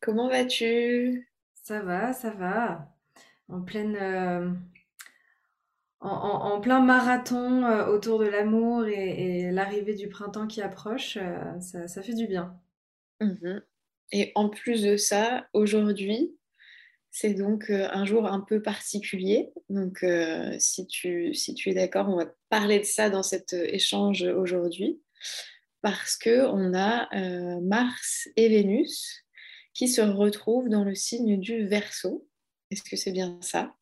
[0.00, 1.28] Comment vas-tu?
[1.62, 2.88] Ça va, ça va.
[3.48, 4.50] En pleine, euh,
[6.00, 12.02] en, plein marathon euh, autour de l'amour et, l'arrivée du printemps qui approche, euh, ça,
[12.02, 12.58] fait du bien.
[13.20, 13.62] Mhm.
[14.12, 16.34] Et en plus de ça, aujourd'hui,
[17.10, 19.52] c'est donc un jour un peu particulier.
[19.68, 20.04] Donc,
[20.58, 25.00] si, tu, si tu es d'accord, on va parler de ça dans cet échange aujourd'hui.
[25.82, 27.08] Parce qu'on a
[27.60, 29.24] Mars et Vénus
[29.80, 32.28] qui se retrouve dans le signe du Verseau.
[32.70, 33.72] Est-ce que c'est bien ça?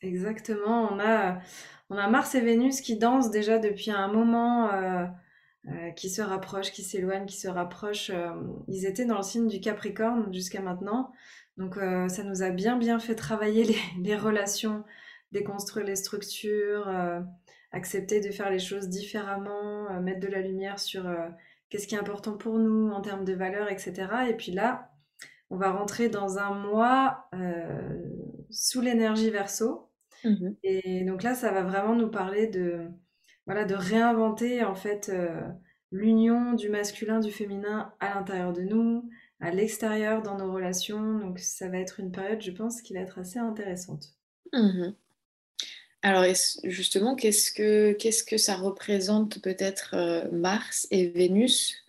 [0.00, 0.88] Exactement.
[0.90, 1.38] On a,
[1.90, 5.06] on a Mars et Vénus qui dansent déjà depuis un moment, euh,
[5.68, 8.10] euh, qui se rapprochent, qui s'éloignent, qui se rapprochent.
[8.10, 8.32] Euh,
[8.66, 11.12] ils étaient dans le signe du Capricorne jusqu'à maintenant.
[11.56, 14.82] Donc ça nous a bien bien fait travailler les, les relations,
[15.30, 16.92] déconstruire les structures,
[17.70, 21.08] accepter de faire les choses différemment, mettre de la lumière sur
[21.70, 24.08] qu'est-ce qui est important pour nous en termes de valeurs, etc.
[24.28, 24.90] Et puis là,
[25.50, 28.02] on va rentrer dans un mois euh,
[28.50, 29.90] sous l'énergie verso.
[30.24, 30.56] Mhm.
[30.62, 32.88] Et donc là, ça va vraiment nous parler de,
[33.46, 35.40] voilà, de réinventer en fait euh,
[35.92, 39.08] l'union du masculin, du féminin à l'intérieur de nous,
[39.40, 41.18] à l'extérieur dans nos relations.
[41.18, 44.14] Donc ça va être une période, je pense, qui va être assez intéressante.
[44.52, 44.94] Mhm.
[46.02, 46.24] Alors
[46.64, 51.80] justement, qu'est-ce que, qu'est-ce que ça représente peut-être euh, Mars et Vénus?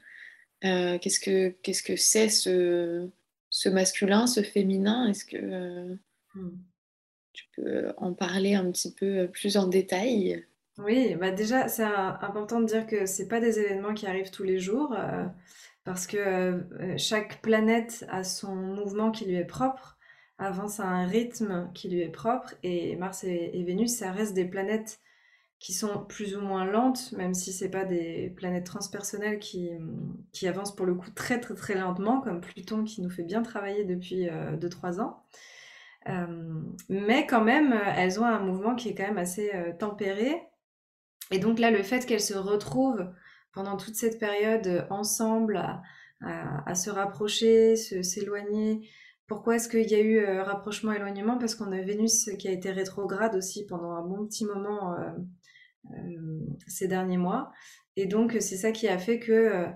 [0.61, 3.07] Qu'est-ce, que, qu'est-ce que c'est ce,
[3.65, 5.95] ce masculin, ce féminin Est-ce que euh,
[6.35, 6.57] hmm.
[7.33, 10.45] tu peux en parler un petit peu plus en détail?
[10.77, 14.43] Oui, bah déjà, c'est important de dire que ce pas des événements qui arrivent tous
[14.43, 15.25] les jours, euh,
[15.83, 19.97] parce que euh, chaque planète a son mouvement qui lui est propre,
[20.37, 24.45] avance à un rythme qui lui est propre, et Mars et Vénus, ça reste des
[24.45, 24.99] planètes
[25.59, 29.71] qui sont plus ou moins lentes, même si c'est pas des planètes transpersonnelles qui,
[30.43, 33.85] avancent pour le coup très très très lentement, comme Pluton qui nous fait bien travailler
[33.85, 35.23] depuis 2-3 euh, ans.
[36.07, 40.39] Euh, mais quand même, elles ont un mouvement qui est quand même assez euh, tempéré.
[41.31, 43.09] Et donc là, le fait qu'elles se retrouvent
[43.51, 45.63] pendant toute cette période ensemble,
[46.21, 48.87] à, se rapprocher, s'éloigner,
[49.27, 53.35] pourquoi est-ce qu'il y a eu rapprochement-éloignement Parce qu'on a Vénus qui a été rétrograde
[53.35, 54.95] aussi pendant un bon petit moment
[56.67, 57.51] ces derniers mois.
[57.95, 59.73] Et donc, c'est ça qui a fait que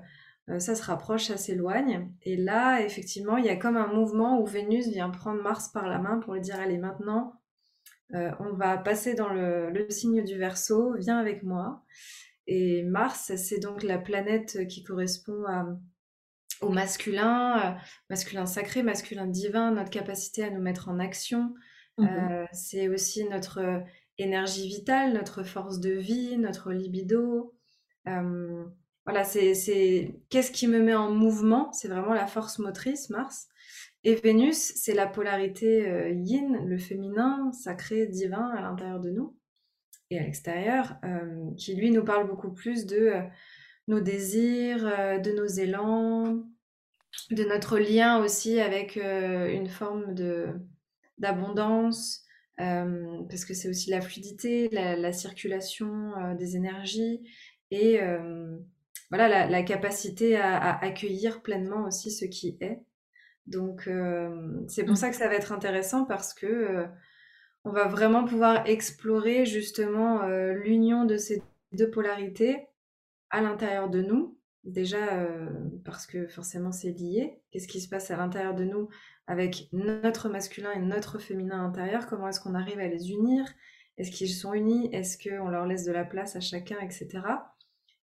[0.49, 2.11] euh, ça se rapproche, ça s'éloigne.
[2.23, 5.87] Et là, effectivement, il y a comme un mouvement où Vénus vient prendre Mars par
[5.87, 7.33] la main pour lui dire, allez, maintenant,
[8.15, 11.83] euh, on va passer dans le, signe du Verseau, viens avec moi.
[12.47, 15.43] Et Mars, c'est donc la planète qui correspond
[16.61, 17.77] au masculin,
[18.09, 21.53] masculin sacré, masculin divin, notre capacité à nous mettre en action.
[21.99, 23.83] Mmh c'est aussi notre
[24.19, 27.55] énergie vitale, notre force de vie, notre libido.
[28.07, 28.65] Euh,
[29.05, 31.71] voilà, c'est qu'est-ce qui me met en mouvement?
[31.71, 33.47] C'est vraiment la force motrice, Mars.
[34.03, 39.35] Et Vénus, c'est la polarité euh, yin, le féminin, sacré, divin à l'intérieur de nous
[40.11, 43.13] et à l'extérieur, euh, qui lui nous parle beaucoup plus de
[43.87, 46.43] nos désirs, de nos élans,
[47.29, 50.47] de notre lien aussi avec une forme de
[51.19, 52.25] d'abondance,
[52.59, 57.21] euh, parce que c'est aussi la fluidité, la, circulation euh, des énergies
[57.71, 58.57] et euh,
[59.09, 62.81] voilà la, capacité à, accueillir pleinement aussi ce qui est.
[63.47, 63.89] Donc
[64.67, 64.97] c'est pour mmh.
[64.97, 66.85] ça que ça va être intéressant parce que
[67.63, 71.41] on va vraiment pouvoir explorer justement l'union de ces
[71.71, 72.67] deux polarités
[73.31, 74.37] à l'intérieur de nous.
[74.65, 75.27] Déjà
[75.83, 77.41] parce que forcément c'est lié.
[77.49, 78.89] Qu'est-ce qui se passe à l'intérieur de nous
[79.29, 83.45] avec notre masculin et notre féminin intérieur, comment est-ce qu'on arrive à les unir?
[83.99, 84.89] Est-ce qu'ils sont unis?
[84.91, 87.21] Est-ce qu'on leur laisse de la place à chacun, etc.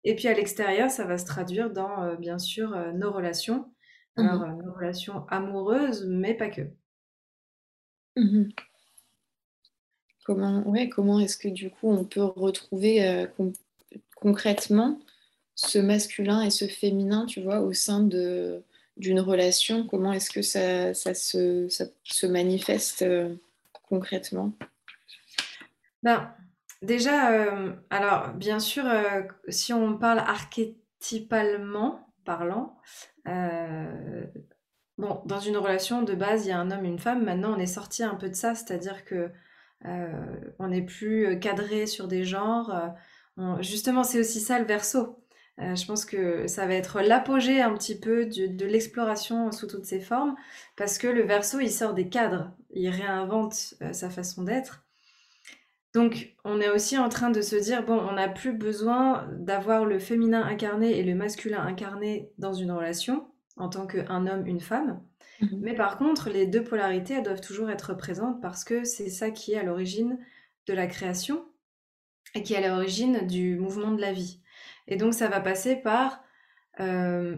[0.03, 3.71] Et puis à l'extérieur, ça va se traduire dans, euh, bien sûr, euh, nos relations.
[4.17, 6.61] Alors, mmh euh, nos relations amoureuses, mais pas que.
[8.17, 8.49] Mmh
[10.25, 13.27] Comment, ouais, comment est-ce que du coup on peut retrouver euh,
[14.15, 14.99] concrètement
[15.55, 18.63] ce masculin et ce féminin, tu vois, au sein de,
[18.97, 23.35] d'une relation Comment est-ce que ça, ça, se, ça se manifeste euh,
[23.89, 24.53] concrètement?
[26.01, 26.33] Ben,
[26.81, 28.83] Déjà, euh, alors bien sûr,
[29.47, 32.77] si on parle archétypalement parlant,
[34.97, 37.23] bon, dans une relation de base, il y a un homme, une femme.
[37.23, 39.31] Maintenant, on est sorti un peu de ça, c'est-à-dire que
[39.85, 42.93] euh, on n'est plus euh, cadré sur des genres.
[43.37, 45.22] Euh, justement, c'est aussi ça le verso.
[45.57, 49.99] Je pense que ça va être l'apogée un petit peu de, l'exploration sous toutes ses
[49.99, 50.35] formes,
[50.75, 54.83] parce que le verso, il sort des cadres, il réinvente sa façon d'être.
[55.93, 59.85] Donc, on est aussi en train de se dire, bon, on n'a plus besoin d'avoir
[59.85, 63.27] le féminin incarné et le masculin incarné dans une relation,
[63.57, 65.01] en tant qu'un homme, une femme.
[65.41, 65.59] Mhm.
[65.61, 69.29] Mais par contre, les deux polarités, elles doivent toujours être présentes parce que c'est ça
[69.29, 70.17] qui est à l'origine
[70.65, 71.45] de la création
[72.33, 74.39] et qui est à l'origine du mouvement de la vie.
[74.87, 76.23] Et donc, ça va passer par
[76.79, 77.37] euh,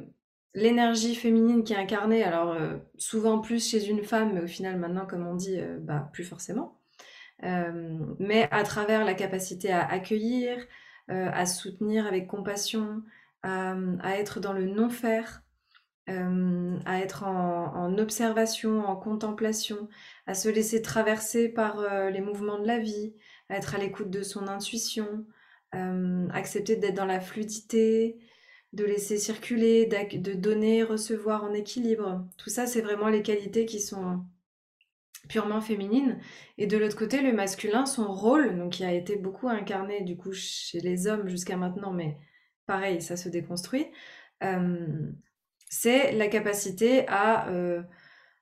[0.54, 4.78] l'énergie féminine qui est incarnée, alors euh, souvent plus chez une femme, mais au final,
[4.78, 6.80] maintenant, comme on dit, euh, bah, plus forcément.
[8.20, 10.58] mais à travers la capacité à accueillir,
[11.10, 13.04] à soutenir avec compassion,
[13.44, 15.44] à être dans le non-faire,
[16.08, 19.90] à être en, observation, en contemplation,
[20.26, 23.14] à se laisser traverser par les mouvements de la vie,
[23.50, 25.26] à être à l'écoute de son intuition,
[25.76, 28.18] euh, accepter d'être dans la fluidité,
[28.74, 32.26] de laisser circuler, de donner, recevoir en équilibre.
[32.38, 34.26] Tout ça, c'est vraiment les qualités qui sont
[35.30, 36.20] purement féminines.
[36.58, 40.18] Et de l'autre côté, le masculin, son rôle, donc qui a été beaucoup incarné du
[40.18, 42.18] coup chez les hommes jusqu'à maintenant, mais
[42.66, 43.88] pareil, ça se déconstruit
[45.70, 47.82] c'est la capacité à, euh,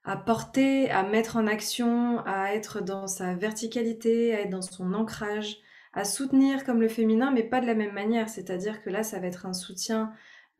[0.04, 4.94] à porter, à mettre en action, à être dans sa verticalité, à être dans son
[4.94, 5.58] ancrage,
[5.94, 8.30] à soutenir comme le féminin, mais pas de la même manière.
[8.30, 10.12] C'est-à-dire que là, ça va être un soutien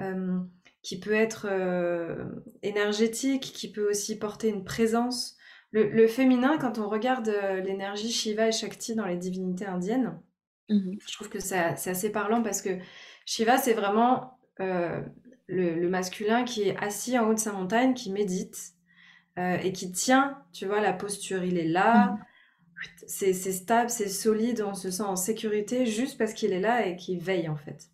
[0.02, 0.40] euh,
[0.82, 2.26] qui peut être euh,
[2.62, 5.38] énergétique, qui peut aussi porter une présence.
[5.72, 7.34] Le, féminin, quand on regarde
[7.66, 10.20] l'énergie Shiva et Shakti dans les divinités indiennes,
[10.70, 12.78] mmh je trouve que c'est assez parlant parce que
[13.26, 14.38] Shiva, c'est vraiment
[15.48, 18.74] le, masculin qui est assis en haut de sa montagne, qui médite
[19.38, 21.44] euh, et qui tient, tu vois, la posture.
[21.44, 22.20] Il est là, mhm.
[23.08, 26.96] C'est stable, c'est solide, on se sent en sécurité juste parce qu'il est là et
[26.96, 27.90] qu'il veille en fait.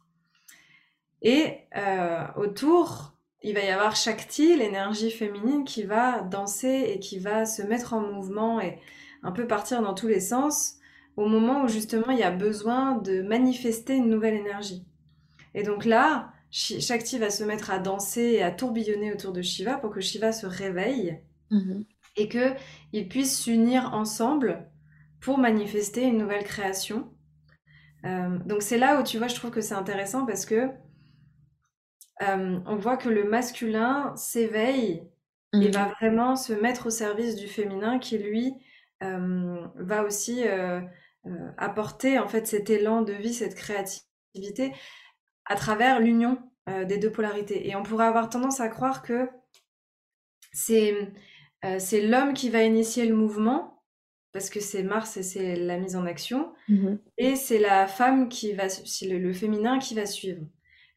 [1.22, 7.20] Et euh, autour, il va y avoir Shakti, l'énergie féminine, qui va danser et qui
[7.20, 8.80] va se mettre en mouvement et
[9.24, 10.76] un peu partir dans tous les sens
[11.18, 14.86] au moment où justement il y a besoin de manifester une nouvelle énergie.
[15.54, 19.78] Et donc là, Shakti va se mettre à danser et à tourbillonner autour de Shiva
[19.78, 21.20] pour que Shiva se réveille
[21.52, 21.84] mhm.
[22.16, 24.69] et qu'ils puissent s'unir ensemble
[25.22, 27.12] pour manifester une nouvelle création.
[28.06, 30.70] Euh, donc c'est là où tu vois, je trouve que c'est intéressant parce que
[32.22, 35.04] euh, on voit que le masculin s'éveille
[35.54, 35.72] et mhm.
[35.72, 38.54] va vraiment se mettre au service du féminin qui lui
[39.04, 40.44] euh, va aussi
[41.58, 44.74] apporter en fait cet élan de vie, cette créativité
[45.46, 46.38] à travers l'union
[46.88, 47.68] des deux polarités.
[47.68, 49.28] Et on pourrait avoir tendance à croire que
[50.54, 51.12] c'est
[51.78, 53.79] c'est l'homme qui va initier le mouvement,
[54.32, 57.00] parce que c'est Mars et c'est la mise en action, mm-hmm.
[57.18, 60.46] et c'est la femme qui va, le, le féminin qui va suivre.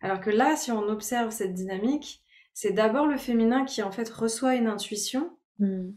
[0.00, 2.22] Alors que là, si on observe cette dynamique,
[2.54, 5.90] c'est d'abord le féminin qui en fait reçoit une intuition, mm.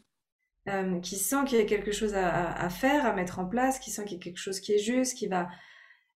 [0.70, 3.80] euh, qui sent qu'il y a quelque chose à, à, faire, à mettre en place,
[3.80, 5.50] qui sent qu'il y a quelque chose qui est juste, qui va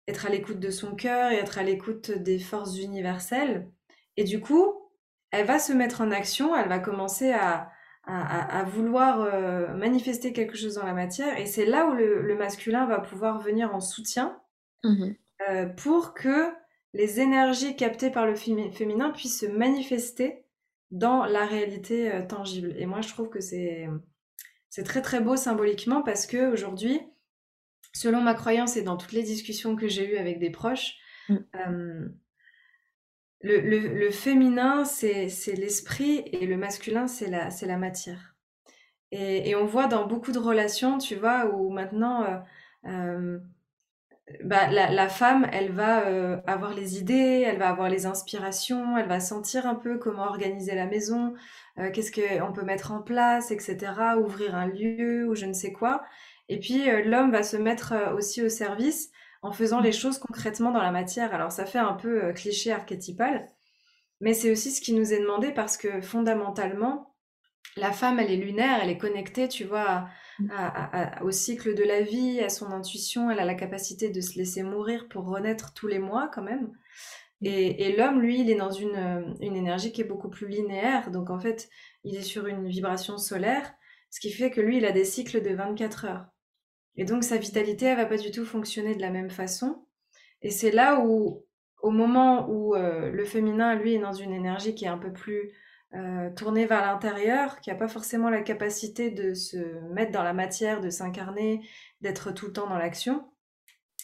[0.07, 3.69] être à l'écoute de son cœur et être à l'écoute des forces universelles.
[4.15, 4.73] Et du coup,
[5.31, 7.69] elle va se mettre en action, elle va commencer à,
[8.07, 11.37] à, vouloir euh, manifester quelque chose dans la matière.
[11.37, 14.39] Et c'est là où le, masculin va pouvoir venir en soutien
[14.83, 15.11] mmh
[15.47, 16.51] euh, pour que
[16.93, 20.43] les énergies captées par le féminin puissent se manifester
[20.89, 22.73] dans la réalité euh, tangible.
[22.75, 23.87] Et moi, je trouve que c'est
[24.83, 26.99] très très beau symboliquement parce que aujourd'hui,
[27.93, 30.95] selon ma croyance et dans toutes les discussions que j'ai eues avec des proches,
[31.29, 32.07] mm.
[33.45, 38.35] Euh, le, féminin, c'est l'esprit et le masculin, c'est la, matière.
[39.11, 42.37] Et, on voit dans beaucoup de relations, tu vois, où maintenant, euh,
[42.85, 43.39] euh,
[44.43, 46.03] bah, la, femme, elle va
[46.47, 50.75] avoir les idées, elle va avoir les inspirations, elle va sentir un peu comment organiser
[50.75, 51.33] la maison,
[51.93, 53.77] qu'est-ce qu'on peut mettre en place, etc.,
[54.19, 56.03] ouvrir un lieu ou je ne sais quoi.
[56.49, 60.17] Et puis euh, l'homme va se mettre euh, aussi au service en faisant les choses
[60.17, 61.33] concrètement dans la matière.
[61.33, 63.49] Alors ça fait un peu euh, cliché archétypal,
[64.21, 67.13] mais c'est aussi ce qui nous est demandé parce que fondamentalement,
[67.75, 70.07] la femme, elle est lunaire, elle est connectée, tu vois,
[70.39, 71.23] Mm.
[71.23, 74.63] au cycle de la vie, à son intuition, elle a la capacité de se laisser
[74.63, 76.71] mourir pour renaître tous les mois quand même.
[77.43, 81.11] Et, l'homme, lui, il est dans une, une, énergie qui est beaucoup plus linéaire.
[81.11, 81.69] Donc en fait,
[82.03, 83.73] il est sur une vibration solaire,
[84.09, 86.25] ce qui fait que lui, il a des cycles de 24 heures.
[86.97, 89.85] Et donc sa vitalité, elle va pas du tout fonctionner de la même façon.
[90.41, 91.45] Et c'est là où,
[91.81, 95.13] au moment où euh, le féminin, lui, est dans une énergie qui est un peu
[95.13, 95.51] plus
[95.93, 99.57] euh, tournée vers l'intérieur, qui n'a pas forcément la capacité de se
[99.93, 101.61] mettre dans la matière, de s'incarner,
[102.01, 103.23] d'être tout le temps dans l'action,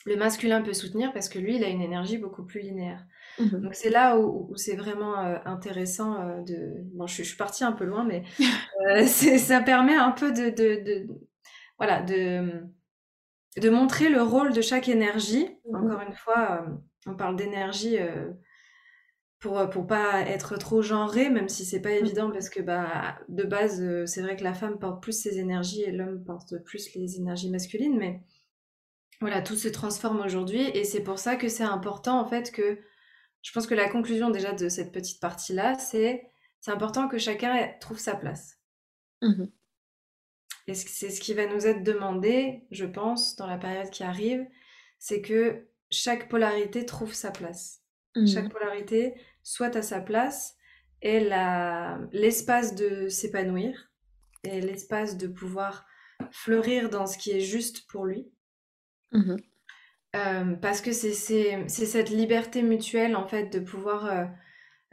[0.06, 3.06] le masculin peut soutenir parce que lui, il a une énergie beaucoup plus linéaire.
[3.40, 6.84] Mmh Donc c'est là où, c'est vraiment euh, intéressant euh, de...
[6.94, 8.24] Bon, je, suis partie un peu loin, mais
[9.08, 11.08] ça permet un peu de, de,
[11.78, 12.64] voilà, de,
[13.58, 15.48] de montrer le rôle de chaque énergie.
[15.70, 16.66] Mmh Encore une fois,
[17.06, 17.98] on parle d'énergie
[19.44, 22.06] pour, euh, pour pas être trop genré, même si c'est pas mmh.
[22.06, 25.38] évident parce que bah, de base, euh, c'est vrai que la femme porte plus ses
[25.38, 28.22] énergies et l'homme porte plus les énergies masculines, mais
[29.20, 32.80] voilà, tout se transforme aujourd'hui et c'est pour ça que c'est important en fait que
[33.42, 36.24] je pense que la conclusion déjà de cette petite partie-là, c'est
[36.62, 38.58] c'est important que chacun trouve sa place.
[39.22, 39.44] Mmh
[40.68, 44.46] et c'est ce qui va nous être demandé, je pense, dans la période qui arrive,
[44.98, 47.82] c'est que chaque polarité trouve sa place.
[48.28, 48.50] Chaque mmh.
[48.50, 50.56] polarité soit à sa place
[51.02, 51.20] et
[52.12, 53.92] l'espace de s'épanouir
[54.44, 55.86] et l'espace de pouvoir
[56.32, 58.32] fleurir dans ce qui est juste pour lui.
[59.12, 59.36] Mmh
[60.16, 61.14] euh, parce que c'est
[61.68, 64.26] cette liberté mutuelle en fait de pouvoir euh,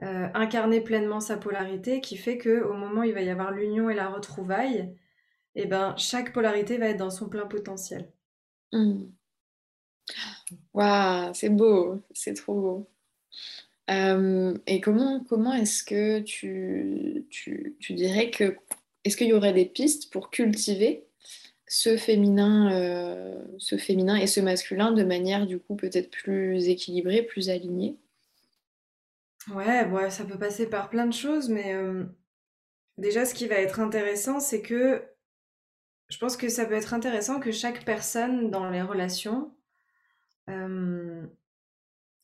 [0.03, 3.51] euh, incarner pleinement sa polarité qui fait que au moment où il va y avoir
[3.51, 4.97] l'union et la retrouvaille,
[5.61, 8.09] et eh ben chaque polarité va être dans son plein potentiel.
[8.73, 9.03] Mmh.
[10.73, 12.91] Waouh, c'est beau, c'est trop beau.
[13.91, 18.57] Euh, et comment, comment est-ce que tu, tu, tu, dirais que...
[19.05, 21.05] Est-ce qu'il y aurait des pistes pour cultiver
[21.67, 27.23] ce féminin, euh, ce féminin et ce masculin de manière du coup peut-être plus équilibrée,
[27.23, 27.99] plus alignée?
[29.55, 32.05] Ouais, ouais, ça peut passer par plein de choses, mais euh,
[32.97, 35.03] déjà ce qui va être intéressant, c'est que
[36.11, 39.53] je pense que ça peut être intéressant que chaque personne dans les relations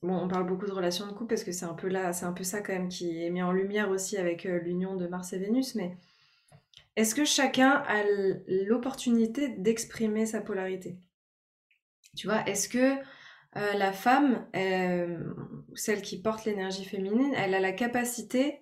[0.03, 2.27] Bon, on parle beaucoup de relations de couple parce que c'est un peu là, c'est
[2.27, 5.07] un peu ça quand même qui est mis en lumière aussi avec euh, l'union de
[5.07, 5.97] Mars et Vénus, mais
[6.97, 8.05] est-ce que chacun a
[8.47, 10.99] l'opportunité d'exprimer sa polarité?
[12.17, 12.97] Tu vois, est-ce que
[13.57, 15.19] euh, la femme, euh,
[15.75, 18.61] celle qui porte l'énergie féminine, elle a la capacité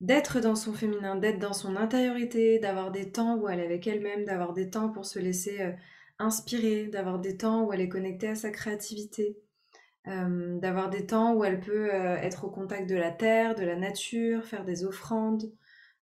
[0.00, 3.86] d'être dans son féminin, d'être dans son intériorité, d'avoir des temps où elle est avec
[3.86, 5.74] elle-même, d'avoir des temps pour se laisser
[6.18, 9.36] inspirer, d'avoir des temps où elle est connectée à sa créativité
[10.08, 13.64] euh, d'avoir des temps où elle peut euh, être au contact de la terre, de
[13.64, 15.52] la nature, faire des offrandes,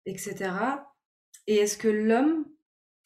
[0.08, 0.52] etc.
[1.46, 2.46] Et est-ce que l'homme,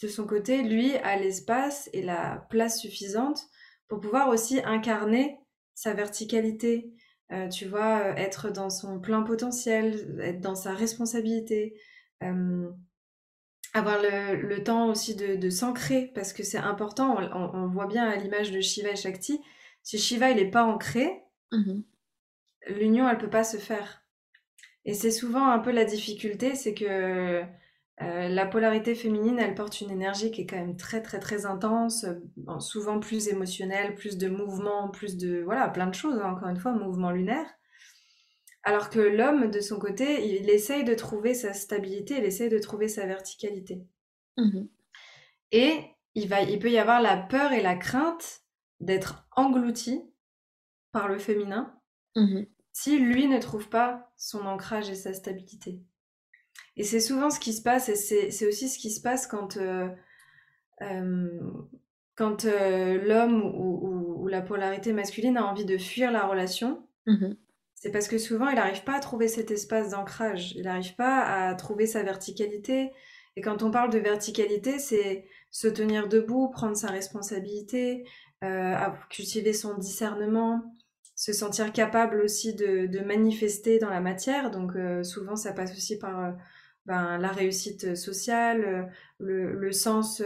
[0.01, 3.47] de son côté, lui, a l'espace et la place suffisante
[3.89, 5.37] pour pouvoir aussi incarner
[5.73, 6.93] sa verticalité,
[7.31, 11.79] euh, tu vois, être dans son plein potentiel, être dans sa responsabilité,
[13.73, 18.15] avoir le, temps aussi de, s'ancrer, parce que c'est important, on, on, voit bien à
[18.15, 19.39] l'image de Shiva et Shakti,
[19.83, 21.81] si Shiva il n'est pas ancré, mmh
[22.69, 24.03] l'union elle peut pas se faire.
[24.85, 27.43] Et c'est souvent un peu la difficulté, c'est que
[28.01, 31.47] euh, la polarité féminine, elle porte une énergie qui est quand même très très très
[31.47, 36.19] intense, euh, souvent plus émotionnelle, plus de mouvement, plus de voilà plein de choses.
[36.19, 37.47] Hein, encore une fois, mouvement lunaire.
[38.61, 42.59] Alors que l'homme, de son côté, il, essaye de trouver sa stabilité, il essaye de
[42.59, 43.85] trouver sa verticalité.
[44.37, 44.65] Mmh
[45.53, 45.79] et
[46.13, 48.41] il, va, il peut y avoir la peur et la crainte
[48.81, 50.03] d'être englouti
[50.91, 51.73] par le féminin
[52.17, 52.41] mmh
[52.73, 55.81] si lui ne trouve pas son ancrage et sa stabilité.
[56.77, 59.57] Et c'est souvent ce qui se passe, et c'est aussi ce qui se passe quand,
[59.57, 59.89] euh,
[60.81, 61.39] euh,
[62.15, 66.85] quand euh, l'homme ou, la polarité masculine a envie de fuir la relation.
[67.05, 67.33] Mmh
[67.79, 71.21] c'est parce que souvent, il n'arrive pas à trouver cet espace d'ancrage, il n'arrive pas
[71.21, 72.91] à trouver sa verticalité.
[73.35, 78.03] Et quand on parle de verticalité, c'est se tenir debout, prendre sa responsabilité,
[79.11, 80.63] cultiver son discernement,
[81.17, 84.51] se sentir capable aussi de, manifester dans la matière.
[84.51, 86.35] Donc euh, souvent ça passe aussi par
[86.87, 90.21] ben, la réussite sociale, le, sens,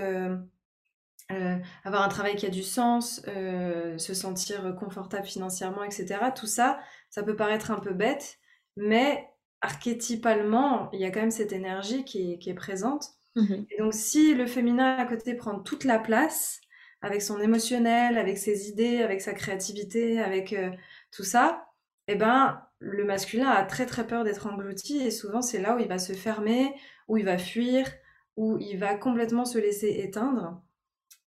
[1.84, 6.20] avoir un travail qui a du sens, se sentir confortable financièrement, etc.
[6.36, 8.40] Tout ça, ça peut paraître un peu bête,
[8.78, 9.28] mais
[9.62, 13.10] archétypalement, il y a quand même cette énergie qui est, présente.
[13.36, 16.62] Mmh Et donc si le féminin à côté prend toute la place,
[17.02, 20.70] avec son émotionnel, avec ses idées, avec sa créativité, avec euh,
[21.12, 21.68] tout ça,
[22.08, 25.80] eh ben, le masculin a très très peur d'être englouti et souvent c'est là où
[25.80, 26.74] il va se fermer,
[27.08, 27.88] où il va fuir,
[28.36, 30.62] où il va complètement se laisser éteindre.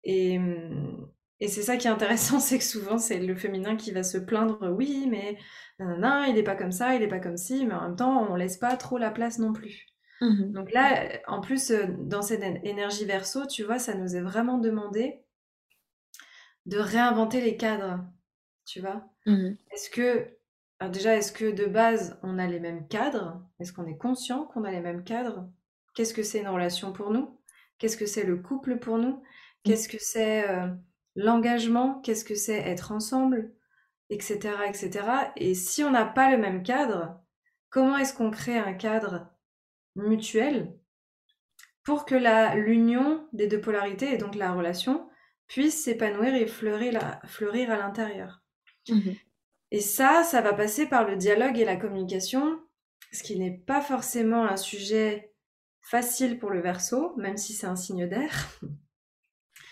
[0.02, 0.38] Et,
[1.40, 4.18] et c'est ça qui est intéressant, c'est que souvent c'est le féminin qui va se
[4.18, 5.38] plaindre, oui, mais
[5.78, 8.30] non, il n'est pas comme ça, il n'est pas comme ci, mais en même temps
[8.30, 9.86] on laisse pas trop la place non plus.
[10.20, 14.58] Mmh Donc là, en plus, dans cette énergie verso, tu vois, ça nous est vraiment
[14.58, 15.20] demandé
[16.66, 18.04] de réinventer les cadres,
[18.64, 19.04] tu vois.
[19.26, 20.28] Mmh est-ce que,
[20.90, 23.42] déjà, est-ce que de base, on a les mêmes cadres?
[23.60, 25.48] Est-ce qu'on est conscient qu'on a les mêmes cadres?
[25.94, 27.40] Qu'est-ce que c'est une relation pour nous?
[27.78, 29.16] Qu'est-ce que c'est le couple pour nous?
[29.16, 29.22] Mmh.
[29.64, 30.44] Qu'est-ce que c'est
[31.16, 32.00] l'engagement?
[32.00, 33.52] Qu'est-ce que c'est être ensemble?
[34.10, 34.38] Etc.
[34.68, 35.06] etc.
[35.36, 37.20] Et si on n'a pas le même cadre,
[37.70, 39.30] comment est-ce qu'on crée un cadre
[39.96, 40.78] mutuel
[41.84, 42.14] pour que
[42.56, 45.08] l'union des deux polarités, et donc la relation,
[45.46, 48.42] puisse s'épanouir et fleurir, fleurir à l'intérieur?
[48.88, 49.12] Mmh
[49.74, 52.60] et ça, ça va passer par le dialogue et la communication,
[53.10, 55.34] ce qui n'est pas forcément un sujet
[55.82, 58.60] facile pour le verso, même si c'est un signe d'air.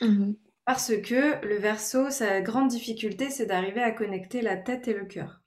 [0.01, 0.33] Mmh
[0.65, 5.05] Parce que le verso, sa grande difficulté, c'est d'arriver à connecter la tête et le
[5.05, 5.41] cœur.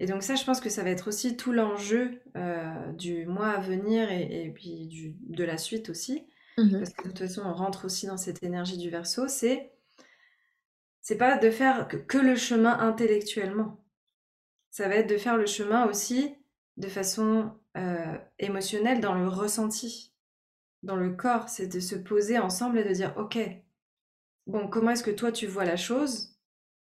[0.00, 3.50] Et donc ça, je pense que ça va être aussi tout l'enjeu euh, du mois
[3.50, 6.26] à venir et, puis du, de la suite aussi.
[6.58, 9.28] Mmh Parce que de toute façon, on rentre aussi dans cette énergie du verso.
[9.28, 9.75] C'est
[11.06, 13.80] c'est pas de faire que, le chemin intellectuellement.
[14.72, 16.34] Ça va être de faire le chemin aussi
[16.78, 20.12] de façon euh, émotionnelle dans le ressenti,
[20.82, 21.48] dans le corps.
[21.48, 23.38] C'est de se poser ensemble et de dire ok,
[24.48, 26.40] bon, comment est-ce que toi tu vois la chose?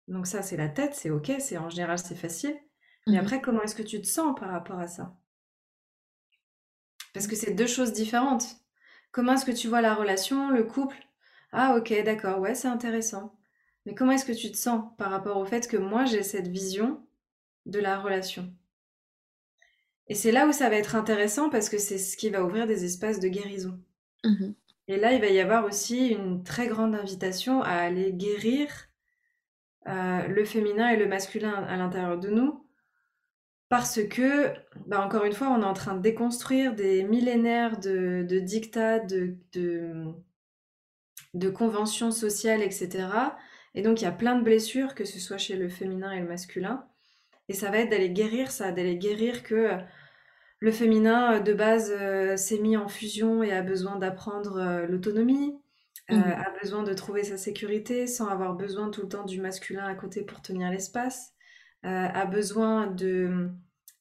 [0.06, 2.58] Donc ça, c'est la tête, c'est ok, c'est en général c'est facile.
[3.06, 5.16] Mais mmh après, comment est-ce que tu te sens par rapport à ça?
[7.14, 8.44] Parce que c'est deux choses différentes.
[9.12, 11.08] Comment est-ce que tu vois la relation, le couple?
[11.52, 13.39] Ah ok, d'accord, ouais, c'est intéressant.
[13.86, 16.48] Mais comment est-ce que tu te sens par rapport au fait que moi j'ai cette
[16.48, 17.00] vision
[17.66, 18.52] de la relation?
[20.06, 22.66] Et c'est là où ça va être intéressant parce que c'est ce qui va ouvrir
[22.66, 23.78] des espaces de guérison.
[24.24, 24.52] Mmh
[24.88, 28.88] Et là, il va y avoir aussi une très grande invitation à aller guérir
[29.86, 32.66] euh, le féminin et le masculin à l'intérieur de nous
[33.70, 34.52] parce que,
[34.86, 38.98] bah, encore une fois, on est en train de déconstruire des millénaires de, de dictats,
[38.98, 43.06] de, de, conventions sociales, etc.
[43.74, 46.20] Et donc, il y a plein de blessures, que ce soit chez le féminin et
[46.20, 46.86] le masculin.
[47.48, 49.76] Et ça va être d'aller guérir ça, d'aller guérir que euh,
[50.60, 55.58] le féminin, euh, de base, euh, s'est mis en fusion et a besoin d'apprendre l'autonomie,
[56.08, 56.14] mmh.
[56.14, 59.94] a besoin de trouver sa sécurité sans avoir besoin tout le temps du masculin à
[59.94, 61.32] côté pour tenir l'espace.
[61.82, 63.48] A besoin de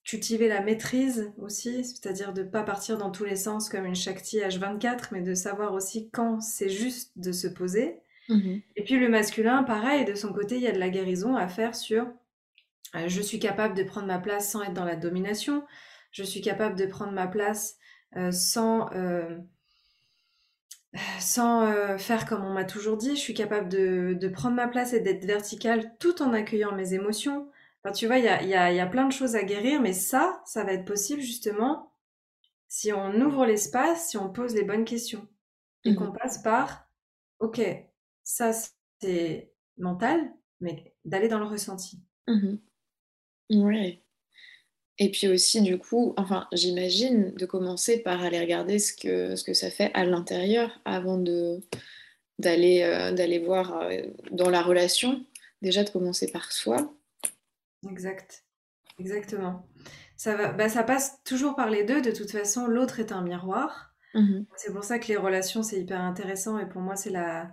[0.04, 3.96] cultiver la maîtrise aussi, c'est-à-dire de ne pas partir dans tous les sens comme une
[3.96, 8.02] Shakti H24, mais de savoir aussi quand c'est juste de se poser.
[8.30, 8.62] Mhm.
[8.76, 11.48] Et puis le masculin, pareil, de son côté, il y a de la guérison à
[11.48, 12.08] faire sur
[12.96, 15.64] euh, je suis capable de prendre ma place sans être dans la domination,
[16.12, 17.78] je suis capable de prendre ma place
[18.16, 18.90] euh, sans,
[21.20, 24.94] sans faire comme on m'a toujours dit, je suis capable de, de prendre ma place
[24.94, 27.50] et d'être verticale tout en accueillant mes émotions,
[27.94, 30.86] tu vois, il y a, plein de choses à guérir, mais ça, ça va être
[30.86, 31.94] possible justement
[32.68, 35.28] si on ouvre l'espace, si on pose les bonnes questions.
[35.86, 36.88] Et qu'on mmh passe par,
[37.40, 37.62] ok,
[38.30, 38.52] ça
[39.02, 42.00] c'est mental, mais d'aller dans le ressenti.
[42.28, 42.58] Mmh
[43.50, 44.04] ouais.
[45.00, 49.44] Et puis aussi, du coup, enfin, j'imagine de commencer par aller regarder ce que, ce
[49.44, 51.62] que ça fait à l'intérieur avant de,
[52.38, 55.26] d'aller, euh, d'aller voir euh, dans la relation.
[55.62, 56.94] Déjà de commencer par soi
[57.90, 58.44] Exact.
[59.00, 59.68] Exactement.
[60.18, 62.02] Ça va, bah, ça passe toujours par les deux.
[62.02, 63.96] De toute façon, l'autre est un miroir.
[64.14, 66.60] Mmh c'est pour ça que les relations, c'est hyper intéressant.
[66.60, 67.50] Et pour moi, c'est la,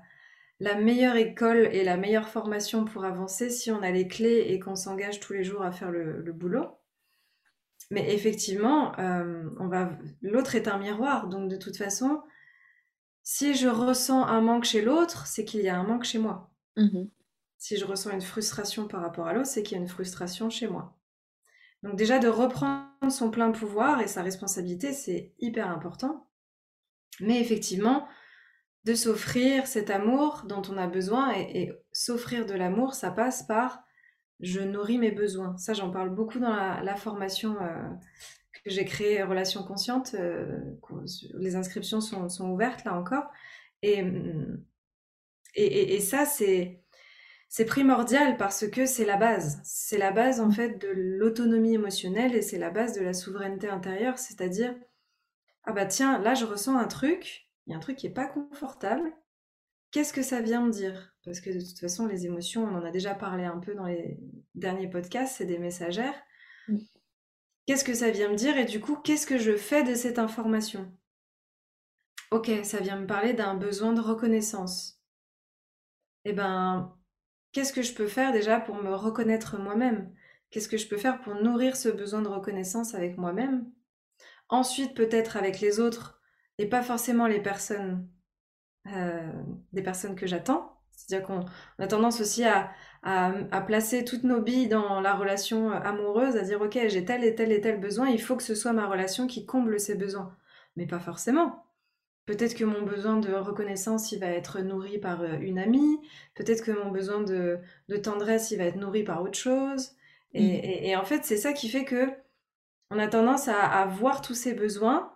[0.59, 4.59] la meilleure école et la meilleure formation pour avancer si on a les clés et
[4.59, 6.67] qu'on s'engage tous les jours à faire le, boulot.
[7.91, 11.29] Mais effectivement, euh, on va, l'autre est un miroir.
[11.29, 12.23] Donc, de toute façon,
[13.23, 16.51] si je ressens un manque chez l'autre, c'est qu'il y a un manque chez moi.
[16.77, 17.05] Mmh
[17.59, 20.51] si je ressens une frustration par rapport à l'autre, c'est qu'il y a une frustration
[20.51, 20.97] chez moi.
[21.83, 26.29] Donc déjà de reprendre son plein pouvoir et sa responsabilité, c'est hyper important.
[27.21, 28.07] Mais effectivement,
[28.87, 33.83] de s'offrir cet amour dont on a besoin et, s'offrir de l'amour, ça passe par
[34.41, 35.57] je nourris mes besoins.
[35.57, 37.89] Ça, j'en parle beaucoup dans la, formation euh,
[38.65, 40.15] que j'ai créée Relations Conscientes.
[40.15, 40.59] Euh,
[41.35, 43.25] les inscriptions sont, ouvertes là encore.
[43.83, 44.05] et,
[45.55, 46.83] et ça, c'est
[47.49, 49.61] c'est primordial parce que c'est la base.
[49.65, 53.69] C'est la base en fait de l'autonomie émotionnelle et c'est la base de la souveraineté
[53.69, 54.75] intérieure, c'est-à-dire
[55.65, 58.11] ah bah tiens, là je ressens un truc, il y a un truc qui est
[58.11, 59.13] pas confortable.
[59.91, 61.15] qu'est-ce que ça vient me dire?
[61.25, 63.87] Parce que de toute façon, les émotions, on en a déjà parlé un peu dans
[63.87, 64.19] les
[64.55, 66.15] derniers podcasts, c'est des messagères.
[66.69, 66.79] Mm.
[67.67, 68.57] Qu'est-ce que ça vient me dire?
[68.59, 70.93] Et du coup, qu'est-ce que je fais de cette information?
[72.31, 75.01] Ok, ça vient me parler d'un besoin de reconnaissance.
[76.25, 76.97] Eh ben,
[77.53, 80.13] qu'est-ce que je peux faire déjà pour me reconnaître moi-même?
[80.51, 83.71] Qu'est-ce que je peux faire pour nourrir ce besoin de reconnaissance avec moi-même?
[84.49, 86.16] Ensuite, peut-être avec les autres
[86.59, 88.09] et pas forcément les personnes,
[88.87, 89.33] euh,
[89.73, 90.73] des personnes que j'attends.
[90.93, 91.45] C'est-à-dire qu'on
[91.79, 96.61] a tendance aussi à, à, placer toutes nos billes dans la relation amoureuse, à dire
[96.63, 99.27] ok, j'ai tel et tel et tel besoin, il faut que ce soit ma relation
[99.27, 100.35] qui comble ces besoins.
[100.77, 101.67] Mais pas forcément.
[102.27, 106.01] Peut-être que mon besoin de reconnaissance, il va être nourri par euh, une amie.
[106.35, 109.93] Peut-être que mon besoin de, de, tendresse, il va être nourri par autre chose.
[110.35, 110.99] Et, mm.
[110.99, 112.11] en fait, c'est ça qui fait que
[112.91, 115.13] on a tendance à, voir tous ces besoins.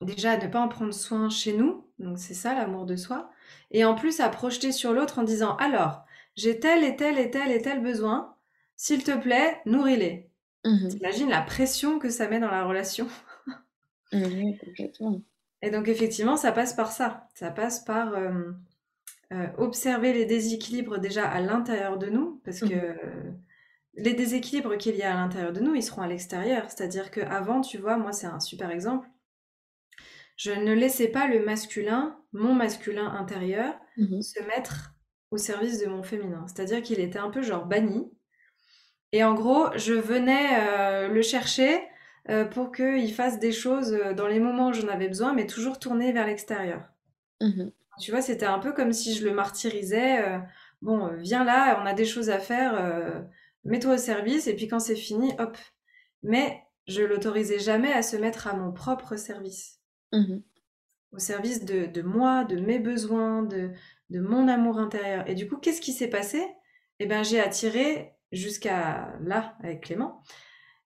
[0.00, 1.84] Déjà, à ne pas en prendre soin chez nous.
[1.98, 3.30] Donc, c'est ça l'amour de soi.
[3.70, 6.04] Et en plus, à projeter sur l'autre en disant Alors,
[6.36, 8.36] j'ai tel et tel et tel et tel besoin.
[8.76, 10.30] S'il te plaît, nourris-les.
[10.64, 13.08] Mmh T'imagines la pression que ça met dans la relation
[14.12, 15.20] complètement.
[15.62, 17.26] Et donc, effectivement, ça passe par ça.
[17.34, 18.52] Ça passe par euh,
[19.32, 22.96] euh, observer les déséquilibres déjà à l'intérieur de nous, parce mmh que
[23.94, 26.70] les déséquilibres qu'il y a à l'intérieur de nous, ils seront à l'extérieur.
[26.70, 29.08] C'est-à-dire qu'avant, tu vois, moi, c'est un super exemple.
[30.38, 34.94] Je ne laissais pas le masculin, mon masculin intérieur, mmh se mettre
[35.32, 36.46] au service de mon féminin.
[36.46, 38.08] C'est-à-dire qu'il était un peu genre banni.
[39.12, 41.80] Et en gros, je venais euh, le chercher
[42.30, 45.46] euh, pour qu'il fasse des choses euh, dans les moments où j'en avais besoin, mais
[45.46, 46.88] toujours tourné vers l'extérieur.
[47.40, 47.70] Mmh
[48.00, 50.22] tu vois, c'était un peu comme si je le martyrisais.
[50.82, 52.80] bon, viens là, on a des choses à faire,
[53.64, 55.58] mets-toi au service, et puis quand c'est fini, hop.
[56.22, 59.77] Mais je l'autorisais jamais à se mettre à mon propre service.
[60.12, 60.38] Mmh
[61.10, 63.70] au service de, de, moi, de mes besoins, de,
[64.10, 65.26] de mon amour intérieur.
[65.26, 66.46] Et du coup, qu'est-ce qui s'est passé?
[66.98, 70.22] Eh bien, j'ai attiré, jusqu'à là, avec Clément,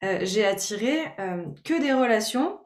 [0.04, 2.58] euh, j'ai attiré euh, que des relations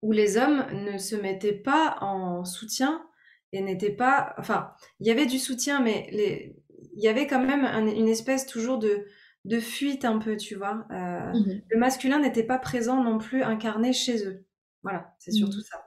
[0.00, 3.04] où les hommes ne se mettaient pas en soutien
[3.52, 4.34] et n'étaient pas...
[4.38, 6.56] Enfin, il y avait du soutien, mais les...
[6.94, 9.04] il y avait quand même une espèce toujours de,
[9.44, 10.86] de fuite un peu, tu vois.
[10.92, 14.46] Euh, mmh le masculin n'était pas présent non plus incarné chez eux.
[14.82, 15.84] Voilà, c'est surtout mmh ça.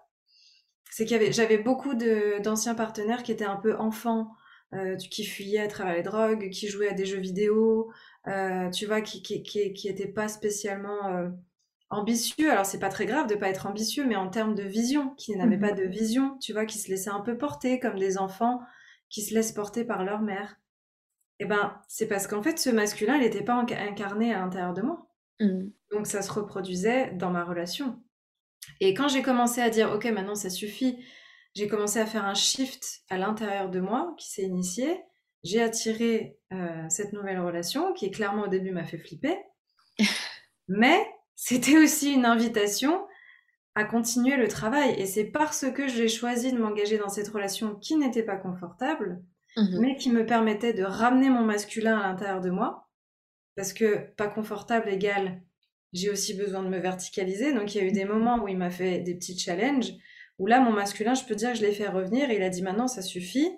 [0.89, 4.33] C'est qu'il y avait, j'avais beaucoup d'anciens partenaires qui étaient un peu enfants,
[4.73, 7.91] euh, qui fuyaient à travers les drogues, qui jouaient à des jeux vidéo,
[8.27, 11.29] euh, tu vois, qui qui, qui, qui pas spécialement euh,
[11.89, 12.51] ambitieux.
[12.51, 15.35] Alors c'est pas très grave de pas être ambitieux, mais en termes de vision, qui
[15.37, 18.59] n'avaient pas de vision, tu vois, qui se laissaient un peu porter comme des enfants
[19.09, 20.57] qui se laissent porter par leur mère.
[21.39, 24.81] Eh ben, c'est parce qu'en fait, ce masculin, il n'était pas incarné à l'intérieur de
[24.81, 25.07] moi.
[25.39, 25.69] Mmh.
[25.91, 28.01] Donc ça se reproduisait dans ma relation.
[28.79, 31.03] Et quand j'ai commencé à dire, ok, maintenant ça suffit,
[31.55, 35.01] j'ai commencé à faire un shift à l'intérieur de moi qui s'est initié.
[35.43, 39.37] J'ai attiré euh, cette nouvelle relation qui, clairement, au début, m'a fait flipper.
[40.67, 43.05] Mais c'était aussi une invitation
[43.75, 44.93] à continuer le travail.
[44.99, 49.23] Et c'est parce que j'ai choisi de m'engager dans cette relation qui n'était pas confortable,
[49.57, 52.87] mmh mais qui me permettait de ramener mon masculin à l'intérieur de moi.
[53.55, 55.41] Parce que pas confortable égale,
[55.93, 57.53] j'ai aussi besoin de me verticaliser.
[57.53, 59.93] Donc il y a eu des moments où il m'a fait des petits challenges
[60.39, 62.49] où là, mon masculin, je peux dire que je l'ai fait revenir et il a
[62.49, 63.49] dit maintenant, ça suffit.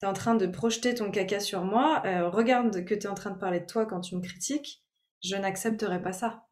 [0.00, 2.02] Tu es en train de projeter ton caca sur moi.
[2.06, 4.84] Euh, regarde que tu es en train de parler de toi quand tu me critiques.
[5.24, 6.46] Je n'accepterai pas ça.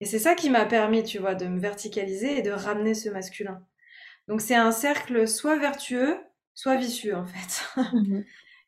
[0.00, 3.08] Et c'est ça qui m'a permis, tu vois, de me verticaliser et de ramener ce
[3.08, 3.66] masculin.
[4.28, 6.18] Donc c'est un cercle soit vertueux,
[6.54, 7.82] soit vicieux en fait.
[7.92, 8.22] Mmh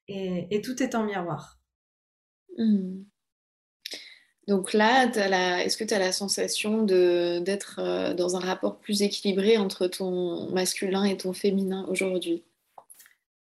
[0.09, 1.59] et, tout est en miroir.
[2.57, 3.03] Mmh.
[4.47, 5.07] Donc là,
[5.65, 10.51] est-ce que tu as la sensation d'être euh, dans un rapport plus équilibré entre ton
[10.51, 12.45] masculin et ton féminin aujourd'hui?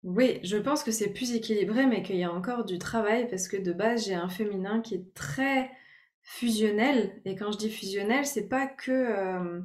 [0.04, 3.50] Oui, je pense que c'est plus équilibré, mais qu'il y a encore du travail parce
[3.50, 5.70] que de base, j'ai un féminin qui est très
[6.22, 7.20] fusionnel.
[7.26, 9.62] Et quand je dis fusionnel, c'est pas que euh,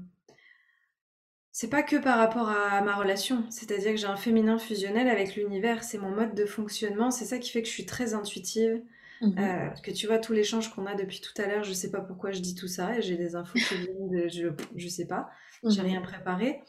[1.71, 3.45] pas que par rapport à ma relation.
[3.51, 5.85] C'est-à-dire que j'ai un féminin fusionnel avec l'univers.
[5.85, 7.13] C'est mon mode de fonctionnement.
[7.13, 8.83] C'est ça qui fait que je suis très intuitive.
[9.23, 11.93] Mmh euh, que tu vois, tous l'échange qu'on a depuis tout à l'heure, je sais
[11.93, 14.89] pas pourquoi je dis tout ça, et j'ai des infos qui viennent de, je, je
[14.89, 15.31] sais pas,
[15.65, 16.61] j'ai mmh rien préparé.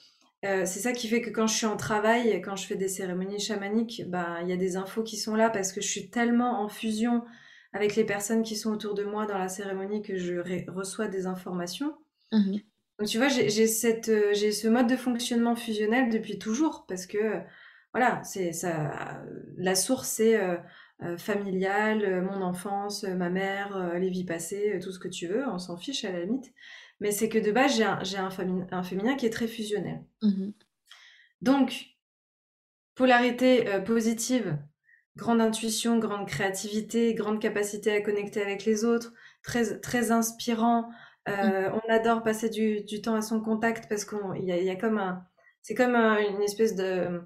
[0.45, 2.89] Euh, c'est ça qui fait que quand je suis en travail, quand je fais des
[2.89, 6.09] cérémonies chamaniques, bah il y a des infos qui sont là parce que je suis
[6.09, 7.23] tellement en fusion
[7.71, 10.35] avec les personnes qui sont autour de moi dans la cérémonie que je
[10.69, 11.95] reçois des informations.
[12.31, 12.57] Mmh
[12.99, 17.41] Donc tu vois, euh, j'ai ce mode de fonctionnement fusionnel depuis toujours parce que
[17.93, 19.23] voilà, c'est ça,
[19.55, 20.57] la source c'est euh,
[21.17, 25.47] familiale, euh, mon enfance, euh, ma mère, les vies passées, tout ce que tu veux,
[25.47, 26.53] on s'en fiche à la limite.
[26.99, 28.29] Mais c'est que de base, j'ai un,
[28.71, 30.03] un, féminin qui est très fusionnel.
[30.21, 30.51] Mmh
[31.41, 31.87] Donc,
[32.95, 34.57] polarité positive,
[35.17, 40.89] grande intuition, grande créativité, grande capacité à connecter avec les autres, très, très inspirant.
[41.27, 41.73] Euh, mm.
[41.73, 44.97] On adore passer du, temps à son contact parce qu'il y a, y a comme
[44.97, 45.25] un.
[45.61, 47.21] C'est comme une espèce de,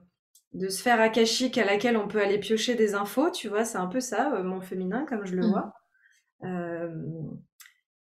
[0.58, 3.88] de sphère akashique à laquelle on peut aller piocher des infos, tu vois, c'est un
[3.88, 5.50] peu ça, euh, mon féminin, comme je le mm.
[5.50, 5.74] vois.
[6.44, 6.90] Euh,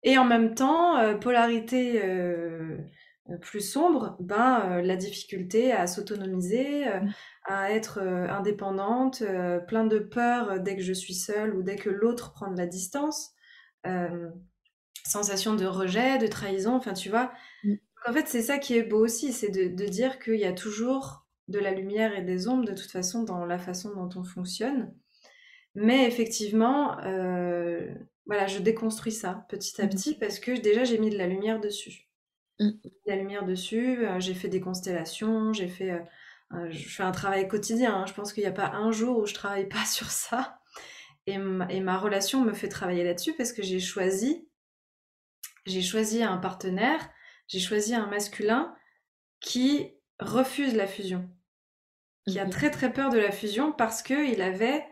[0.04, 2.02] et en même temps, polarité
[3.42, 7.12] plus sombre, ben, la difficulté à s'autonomiser, mm
[7.48, 11.78] à être euh, indépendante, euh, plein de peur dès que je suis seule ou dès
[11.78, 13.32] que l'autre prend de la distance,
[13.86, 14.30] euh,
[15.06, 17.32] sensation de rejet, de trahison, enfin tu vois.
[17.64, 17.76] Mm.
[18.06, 21.26] En fait, c'est ça qui est beau aussi, c'est de, dire qu'il y a toujours
[21.48, 24.94] de la lumière et des ombres de toute façon dans la façon dont on fonctionne.
[25.76, 26.98] Mais effectivement,
[28.26, 29.90] voilà, je déconstruis ça petit à mm.
[29.90, 32.10] petit parce que déjà j'ai mis de la lumière dessus.
[32.60, 32.72] Mm.
[33.06, 36.02] La lumière dessus, j'ai fait des constellations, j'ai fait
[36.54, 37.96] euh, je fais un travail quotidien.
[37.96, 38.06] Hein.
[38.06, 40.60] Je pense qu'il n'y a pas un jour où je travaille pas sur ça.
[41.26, 44.48] Et, ma, relation me fait travailler là-dessus parce que j'ai choisi,
[45.66, 47.10] j'ai choisi un partenaire,
[47.50, 48.74] j'ai choisi un masculin
[49.42, 51.30] qui refuse la fusion,
[52.28, 52.52] qui a mhm.
[52.52, 54.84] très très peur de la fusion parce qu'il avait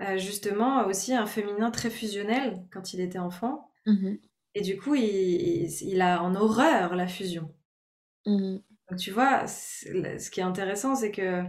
[0.00, 3.70] euh, justement aussi un féminin très fusionnel quand il était enfant.
[3.86, 4.18] Mhm.
[4.54, 7.54] Et du coup, il, a en horreur la fusion.
[8.26, 8.60] Mhm
[8.96, 11.44] tu vois, ce qui est intéressant, c'est que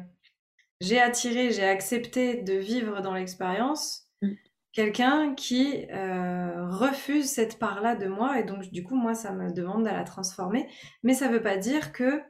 [0.79, 4.33] j'ai attiré, j'ai accepté de vivre dans l'expérience mm.
[4.73, 9.53] quelqu'un qui euh, refuse cette part-là de moi et donc du coup moi ça me
[9.53, 10.67] demande de la transformer
[11.03, 12.21] mais ça ne veut pas dire que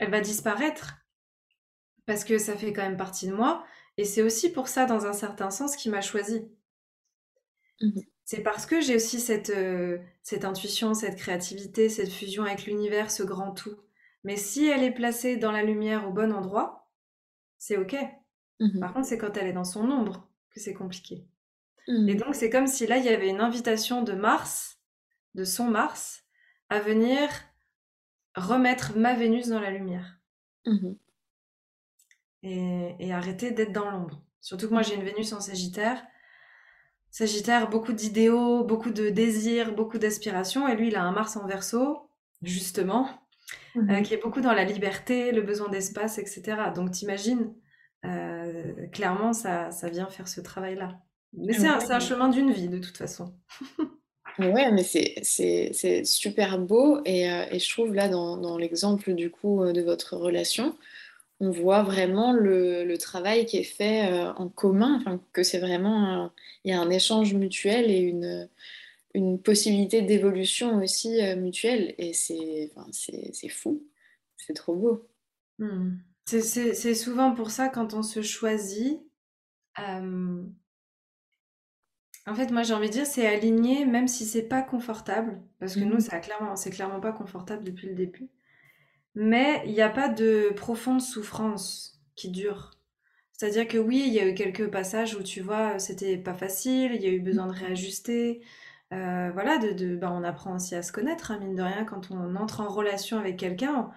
[0.00, 1.01] elle va disparaître
[2.06, 3.64] parce que ça fait quand même partie de moi
[3.96, 6.48] et c'est aussi pour ça dans un certain sens qui m'a choisi
[7.80, 8.06] mm-hmm.
[8.24, 13.10] c'est parce que j'ai aussi cette, euh, cette intuition cette créativité cette fusion avec l'univers
[13.10, 13.76] ce grand tout
[14.24, 16.88] mais si elle est placée dans la lumière au bon endroit,
[17.58, 17.96] c'est OK.
[18.60, 21.26] Mmh Par contre, c'est quand elle est dans son ombre que c'est compliqué.
[21.88, 24.78] Mmh Et donc, c'est comme si là, il y avait une invitation de Mars,
[25.34, 26.24] de son Mars,
[26.68, 27.28] à venir
[28.36, 30.18] remettre ma Vénus dans la lumière.
[30.66, 30.92] Mmh
[32.42, 34.22] et, et, arrêter d'être dans l'ombre.
[34.40, 36.02] Surtout que moi, j'ai une Vénus en Sagittaire.
[37.10, 40.66] Sagittaire, beaucoup d'idéaux, beaucoup de désirs, beaucoup d'aspirations.
[40.66, 42.08] Et lui, il a un Mars en verso,
[42.42, 43.08] justement.
[43.76, 44.02] Euh, mhm.
[44.02, 46.56] qui est beaucoup dans la liberté, le besoin d'espace, etc.
[46.74, 47.54] Donc t'imagines,
[48.04, 51.00] euh, clairement, ça, ça vient faire ce travail-là.
[51.32, 53.32] Mais c'est un, chemin d'une vie, de toute façon.
[54.38, 57.00] ouais, mais c'est super beau.
[57.06, 60.76] Et, euh, et, je trouve là, dans, dans l'exemple du coup de votre relation,
[61.42, 66.30] on voit vraiment le, le travail qui est fait en commun, enfin, que c'est vraiment,
[66.64, 68.48] il y a un échange mutuel et une,
[69.14, 71.94] une possibilité d'évolution aussi euh, mutuelle.
[71.98, 72.70] Et c'est
[73.48, 73.82] fou.
[74.36, 75.08] C'est trop beau.
[75.58, 75.96] Hmm.
[76.24, 79.00] C'est souvent pour ça, quand on se choisit,
[79.78, 80.42] euh,
[82.26, 85.74] en fait, moi j'ai envie de dire, c'est aligné, même si c'est pas confortable, parce
[85.74, 86.00] que nous, mhm.
[86.00, 88.28] ça clairement, c'est clairement pas confortable depuis le début.
[89.14, 92.70] Mais il n'y a pas de profonde souffrance qui dure.
[93.32, 96.92] C'est-à-dire que oui, il y a eu quelques passages où tu vois, c'était pas facile,
[96.94, 98.42] il y a eu besoin de réajuster,
[98.92, 102.10] euh, voilà, de, bah, on apprend aussi à se connaître, hein, mine de rien, quand
[102.10, 103.90] on entre en relation avec quelqu'un,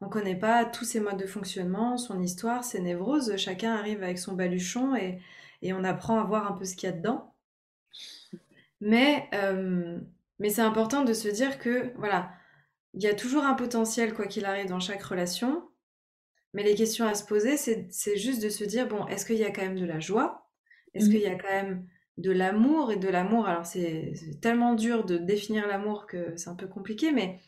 [0.00, 4.02] on ne connaît pas tous ses modes de fonctionnement, son histoire, ses névroses, chacun arrive
[4.02, 5.20] avec son baluchon et,
[5.72, 7.32] on apprend à voir un peu ce qu'il y a dedans.
[8.80, 9.98] Mais, euh,
[10.38, 12.32] mais c'est important de se dire que, voilà,
[12.94, 15.68] il y a toujours un potentiel, quoi qu'il arrive, dans chaque relation.
[16.52, 19.44] Mais les questions à se poser, c'est juste de se dire, bon, est-ce qu'il y
[19.44, 20.50] a quand même de la joie?
[20.94, 21.10] Est-ce mmh.
[21.10, 22.92] qu'il y a quand même de l'amour?
[22.92, 23.46] Et de l'amour.
[23.46, 27.40] Alors c'est tellement dur de définir l'amour que c'est un peu compliqué, mais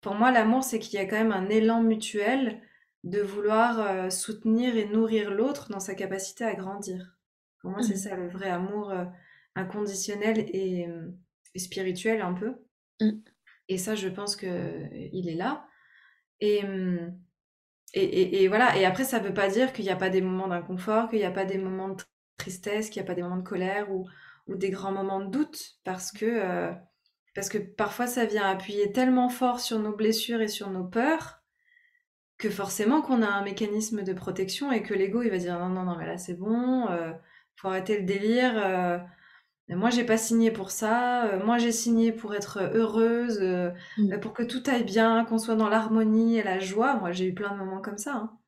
[0.00, 2.60] pour moi l'amour c'est qu'il y a quand même un élan mutuel
[3.04, 7.16] de vouloir euh, soutenir et nourrir l'autre dans sa capacité à grandir.
[7.60, 8.08] Pour moi c'est mmh.
[8.08, 9.04] ça le vrai amour euh,
[9.54, 10.86] inconditionnel et,
[11.56, 12.54] spirituel un peu.
[13.00, 13.10] Mmh.
[13.70, 15.64] Et ça je pense que il est là.
[16.40, 16.62] Et,
[17.94, 20.48] et, et, voilà, et après ça veut pas dire qu'il n'y a pas des moments
[20.48, 22.02] d'inconfort, qu'il n'y a pas des moments de
[22.36, 24.08] tristesse, qu'il n'y a pas des moments de colère ou,
[24.48, 26.72] ou, des grands moments de doute, parce que, euh,
[27.36, 31.40] parce que parfois ça vient appuyer tellement fort sur nos blessures et sur nos peurs
[32.38, 35.68] que forcément qu'on a un mécanisme de protection et que l'ego il va dire non
[35.68, 37.12] non non mais là c'est bon, euh,
[37.54, 38.52] faut arrêter le délire.
[38.56, 38.98] Euh,
[39.76, 43.40] moi j'ai pas signé pour ça, moi j'ai signé pour être heureuse,
[43.98, 44.18] mmh.
[44.20, 46.96] pour que tout aille bien, qu'on soit dans l'harmonie et la joie.
[46.96, 48.14] Moi j'ai eu plein de moments comme ça.
[48.14, 48.38] Hein.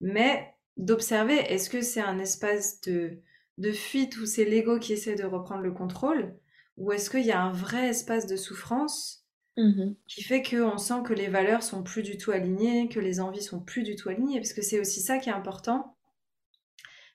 [0.00, 3.18] Mais d'observer, est-ce que c'est un espace de,
[3.58, 6.36] de fuite où c'est l'ego qui essaie de reprendre le contrôle?
[6.76, 9.24] Ou est-ce qu'il y a un vrai espace de souffrance
[9.56, 13.18] mmh qui fait qu'on sent que les valeurs sont plus du tout alignées, que les
[13.20, 14.38] envies sont plus du tout alignées?
[14.38, 15.96] Parce que c'est aussi ça qui est important.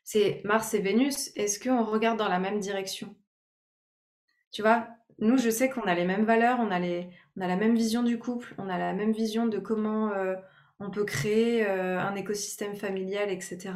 [0.04, 3.16] C'est Mars et Vénus, est-ce qu'on regarde dans la même direction?
[4.54, 4.88] Tu vois,
[5.20, 7.76] nous, je sais qu'on a les mêmes valeurs, on a, les, on a la même
[7.76, 10.36] vision du couple, on a la même vision de comment euh,
[10.80, 13.74] on peut créer euh, un écosystème familial, etc.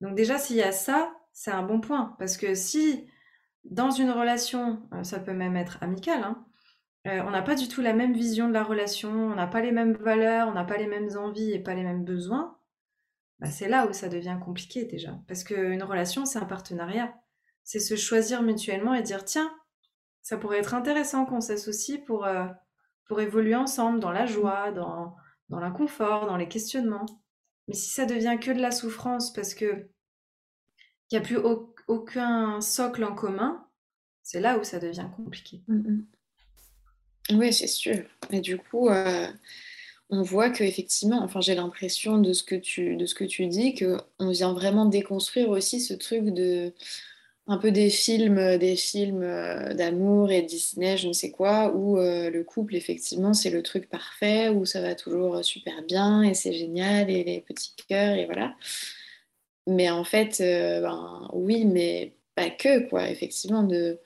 [0.00, 2.16] Donc déjà, s'il y a ça, c'est un bon point.
[2.18, 3.06] Parce que si
[3.64, 6.44] dans une relation, euh, ça peut même être amical, hein,
[7.04, 9.72] on n'a pas du tout la même vision de la relation, on n'a pas les
[9.72, 12.56] mêmes valeurs, on n'a pas les mêmes envies et pas les mêmes besoins,
[13.40, 15.18] bah, c'est là où ça devient compliqué déjà.
[15.26, 17.12] Parce qu'une relation, c'est un partenariat.
[17.64, 19.52] C'est se choisir mutuellement et dire, tiens,
[20.22, 22.46] ça pourrait être intéressant qu'on s'associe pour, euh,
[23.06, 25.16] pour évoluer ensemble dans la joie, dans,
[25.48, 27.06] dans l'inconfort, dans les questionnements.
[27.68, 29.88] Mais si ça devient que de la souffrance parce que
[31.10, 31.38] il n'y a plus
[31.88, 33.66] aucun socle en commun,
[34.22, 35.62] c'est là où ça devient compliqué.
[35.68, 36.06] Mm, mm.
[37.32, 38.04] Oui, c'est sûr.
[38.30, 39.28] Et du coup, euh,
[40.08, 43.46] on voit que effectivement, enfin, j'ai l'impression de ce que tu de ce que tu
[43.46, 46.72] dis que on vient vraiment déconstruire aussi ce truc de
[47.46, 51.98] un peu des films, des films euh, d'amour et Disney, je ne sais quoi, où
[51.98, 56.34] euh, le couple, effectivement, c'est le truc parfait, où ça va toujours super bien et
[56.34, 58.54] c'est génial et les petits cœurs et voilà.
[59.66, 63.08] Mais en fait, euh, ben, oui, mais pas que, quoi.
[63.10, 63.98] Effectivement, de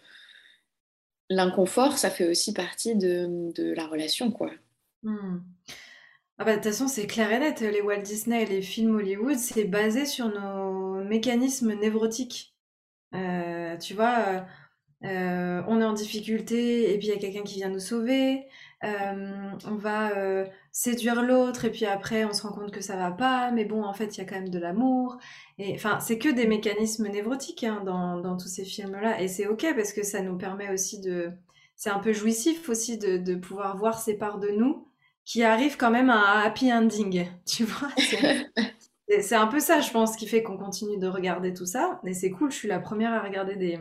[1.30, 4.50] l'inconfort, ça fait aussi partie de, de la relation, quoi.
[5.02, 5.40] Hmm.
[6.38, 7.60] Ah bah, de toute façon, c'est clair et net.
[7.60, 12.55] Les Walt Disney et les films Hollywood, c'est basé sur nos mécanismes névrotiques.
[13.14, 14.40] Euh, tu vois, euh,
[15.04, 18.46] euh, on est en difficulté et puis il y a quelqu'un qui vient nous sauver.
[18.82, 20.12] on va
[20.72, 23.84] séduire l'autre et puis après on se rend compte que ça va pas, mais bon,
[23.84, 25.18] en fait, il y a quand même de l'amour.
[25.58, 29.20] Et enfin, c'est que des mécanismes névrotiques hein, dans, tous ces films-là.
[29.22, 31.32] Et c'est ok parce que ça nous permet aussi de.
[31.76, 34.88] C'est un peu jouissif aussi de, de pouvoir voir ces parts de nous
[35.26, 37.26] qui arrivent quand même à un happy ending.
[37.46, 37.88] Tu vois
[39.08, 42.00] c'est un peu ça, je pense, qui fait qu'on continue de regarder tout ça.
[42.04, 43.78] Et c'est cool, je suis la première à regarder des,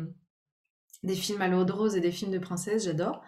[1.03, 3.21] des films à l'eau de rose et des films de princesse, j'adore.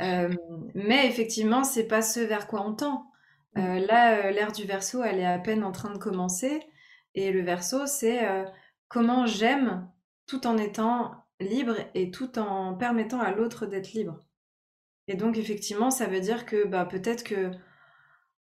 [0.00, 0.34] Euh,
[0.74, 3.10] mais effectivement, c'est pas ce vers quoi on tend.
[3.58, 6.62] Euh, là, euh, l'ère du verso, elle est à peine en train de commencer.
[7.14, 8.26] Et le verso, c'est
[8.88, 9.86] comment j'aime
[10.26, 14.18] tout en étant libre et tout en permettant à l'autre d'être libre.
[15.08, 17.50] Et donc, effectivement, ça veut dire que bah, peut-être que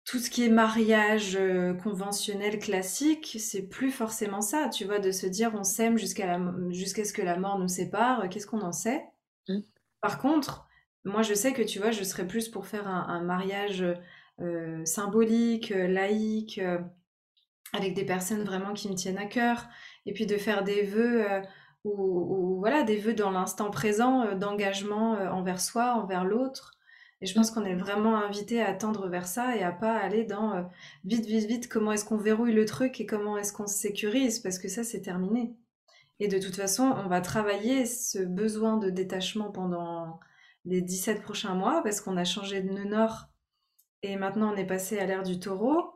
[0.04, 5.10] tout ce qui est mariage euh, conventionnel classique, c'est plus forcément ça, tu vois, de
[5.10, 6.38] se dire on s'aime jusqu'à
[6.68, 9.02] jusqu'à ce que la mort nous sépare, euh, qu'est-ce qu'on en sait?
[9.48, 9.60] Mmh.
[10.02, 10.68] Par contre,
[11.04, 13.82] moi je sais que tu vois, je serais plus pour faire un, mariage
[14.40, 16.60] euh, symbolique, laïque,
[17.72, 19.68] avec des personnes vraiment qui me tiennent à cœur,
[20.04, 21.24] et puis de faire des vœux
[21.84, 26.73] ou, voilà des vœux dans l'instant présent d'engagement envers soi, envers l'autre.
[27.24, 30.24] Et je pense qu'on est vraiment invité à tendre vers ça et à pas aller
[30.24, 30.62] dans euh,
[31.06, 34.40] vite, vite, vite, comment est-ce qu'on verrouille le truc et comment est-ce qu'on se sécurise,
[34.40, 35.56] parce que ça, c'est terminé.
[36.20, 40.20] Et de toute façon, on va travailler ce besoin de détachement pendant
[40.66, 43.28] les 17 prochains mois, parce qu'on a changé de nœud nord
[44.02, 45.94] et maintenant on est passé à l'ère du taureau.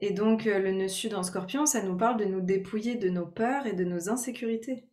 [0.00, 3.10] Et donc, euh, le nœud sud en scorpion, ça nous parle de nous dépouiller de
[3.10, 4.86] nos peurs et de nos insécurités.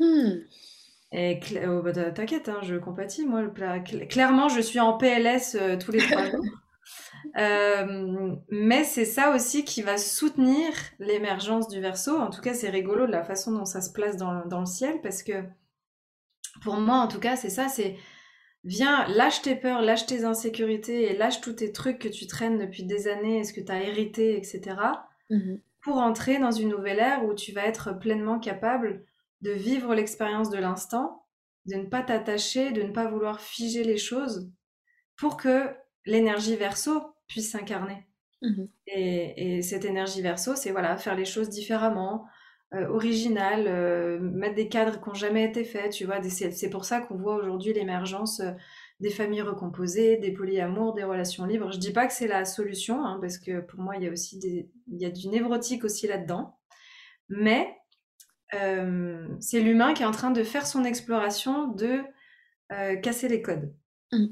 [0.00, 0.40] Hmm.
[1.12, 3.26] Et oh, bah, t'inquiète, hein, je compatis.
[3.26, 3.48] Moi,
[4.08, 6.44] clairement, je suis en PLS euh, tous les trois jours.
[7.36, 12.16] Euh, mais c'est ça aussi qui va soutenir l'émergence du verso.
[12.16, 14.66] En tout cas, c'est rigolo de la façon dont ça se place dans, dans, le
[14.66, 15.44] ciel parce que
[16.62, 17.68] pour moi, en tout cas, c'est ça.
[17.68, 17.96] C'est
[18.64, 22.58] viens, lâche tes peurs, lâche tes insécurités et lâche tous tes trucs que tu traînes
[22.58, 24.76] depuis des années, ce que tu as hérité, etc.
[25.28, 29.02] Mmh pour entrer dans une nouvelle ère où tu vas être pleinement capable
[29.40, 31.26] de vivre l'expérience de l'instant,
[31.66, 34.50] de ne pas t'attacher, de ne pas vouloir figer les choses
[35.16, 35.68] pour que
[36.06, 38.06] l'énergie verso puisse s'incarner.
[38.42, 42.24] Mmh et, cette énergie verso, c'est voilà, faire les choses différemment,
[42.74, 46.22] euh, originales, euh, mettre des cadres qui n'ont jamais été faits, tu vois.
[46.22, 48.52] C'est pour ça qu'on voit aujourd'hui l'émergence euh,
[49.00, 51.70] des familles recomposées, des polyamours, des relations libres.
[51.72, 54.10] Je dis pas que c'est la solution, hein, parce que pour moi, il y a
[54.10, 56.58] aussi des, il y a du névrotique aussi là-dedans.
[57.28, 57.76] Mais
[58.54, 62.02] euh, c'est l'humain qui est en train de faire son exploration de
[62.72, 63.74] euh, casser les codes.
[64.12, 64.26] Mm.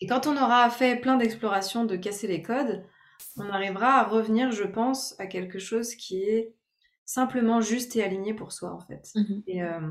[0.00, 2.84] Et quand on aura fait plein d'explorations de casser les codes,
[3.36, 6.54] on arrivera à revenir, je pense, à quelque chose qui est
[7.04, 9.10] simplement juste et aligné pour soi, en fait.
[9.14, 9.42] Mm-hmm.
[9.48, 9.90] Et euh,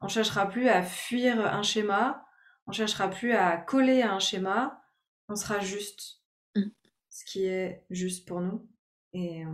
[0.00, 2.24] on cherchera plus à fuir un schéma,
[2.66, 4.82] on cherchera plus à coller à un schéma,
[5.28, 6.22] on sera juste
[6.56, 6.62] mm.
[7.10, 8.66] ce qui est juste pour nous.
[9.12, 9.44] et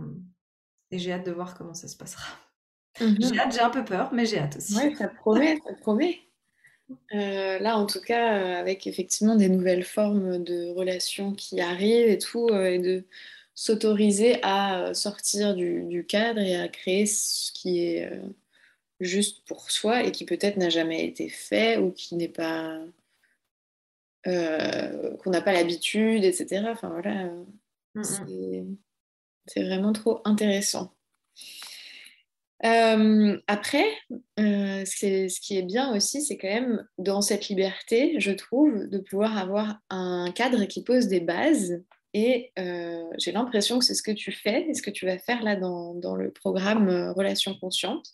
[0.91, 2.25] j'ai hâte de voir comment ça se passera.
[2.99, 4.75] J'ai mmh hâte, j'ai un peu peur, mais j'ai hâte aussi.
[4.75, 6.19] Oui, ça promet, ça promet.
[7.13, 12.09] Euh, là, en tout cas, euh, avec effectivement des nouvelles formes de relations qui arrivent
[12.09, 13.03] et tout, euh, et de
[13.53, 18.09] s'autoriser à sortir du, cadre et à créer ce qui est
[19.01, 22.79] juste pour soi et qui peut-être n'a jamais été fait ou qui n'est pas
[24.23, 26.67] qu'on n'a pas l'habitude, etc.
[26.69, 27.29] Enfin voilà,
[28.03, 30.93] c'est vraiment trop intéressant.
[32.65, 33.85] Euh, après,
[34.39, 38.97] euh, ce qui est bien aussi, c'est quand même dans cette liberté, je trouve, de
[38.97, 41.81] pouvoir avoir un cadre qui pose des bases.
[42.13, 45.19] Et euh, j'ai l'impression que c'est ce que tu fais et ce que tu vas
[45.19, 48.07] faire là dans, dans le programme Relations conscientes.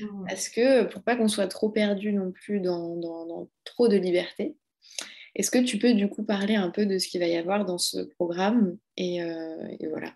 [0.00, 0.26] Mmh.
[0.28, 4.56] Parce que pour pas qu'on soit trop perdu non plus dans, dans, trop de liberté,
[5.36, 7.64] est-ce que tu peux du coup parler un peu de ce qu'il va y avoir
[7.64, 8.76] dans ce programme?
[8.96, 10.14] Et, et voilà.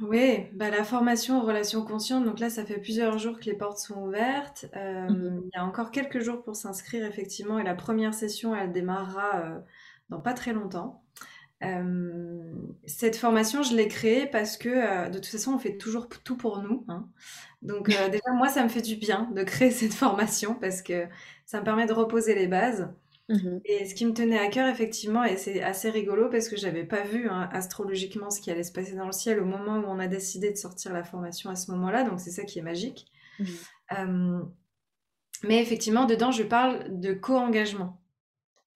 [0.00, 3.54] Oui, bah, la formation en relations conscientes, donc là, ça fait plusieurs jours que les
[3.54, 4.66] portes sont ouvertes.
[4.76, 5.42] Euh, mhm.
[5.44, 9.40] Il y a encore quelques jours pour s'inscrire, effectivement, et la première session, elle démarrera
[9.40, 9.58] euh,
[10.10, 11.02] dans pas très longtemps.
[11.64, 12.52] Euh,
[12.84, 16.62] cette formation, je l'ai créée parce que, de toute façon, on fait toujours tout pour
[16.62, 16.84] nous.
[16.88, 17.08] Hein.
[17.62, 21.06] Donc, déjà, moi, ça me fait du bien de créer cette formation parce que
[21.44, 22.88] ça me permet de reposer les bases.
[23.28, 26.56] Mmh et ce qui me tenait à cœur, effectivement, et c'est assez rigolo parce que
[26.56, 29.78] j'avais pas vu hein, astrologiquement ce qui allait se passer dans le ciel au moment
[29.78, 32.60] où on a décidé de sortir la formation à ce moment-là, donc c'est ça qui
[32.60, 33.06] est magique.
[33.40, 34.42] Mmh
[35.42, 38.00] mais effectivement, dedans, je parle de co-engagement.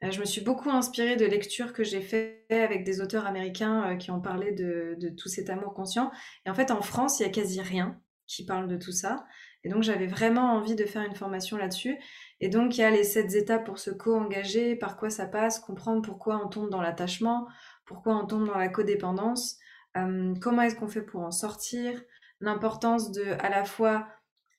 [0.05, 3.92] Euh, je me suis beaucoup inspirée de lectures que j'ai faites avec des auteurs américains
[3.92, 6.11] euh, qui ont parlé de, de, tout cet amour conscient.
[6.46, 9.26] Et en fait, en France, il y a quasi rien qui parle de tout ça.
[9.64, 11.98] Et donc, j'avais vraiment envie de faire une formation là-dessus.
[12.41, 15.61] Et donc, il y a les sept étapes pour se co-engager, par quoi ça passe,
[15.61, 17.47] comprendre pourquoi on tombe dans l'attachement,
[17.84, 19.59] pourquoi on tombe dans la codépendance,
[19.97, 22.01] euh, comment est-ce qu'on fait pour en sortir,
[22.41, 24.09] l'importance de à la fois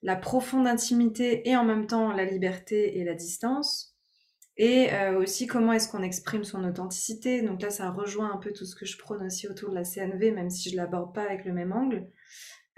[0.04, 3.96] la profonde intimité et en même temps la liberté et la distance,
[4.58, 7.42] et euh, aussi comment est-ce qu'on exprime son authenticité.
[7.42, 9.84] Donc là, ça rejoint un peu tout ce que je prône aussi autour de la
[9.84, 12.08] CNV, même si je ne l'aborde pas avec le même angle.